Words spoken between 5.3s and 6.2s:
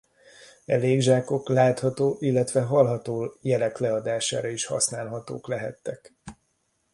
lehettek.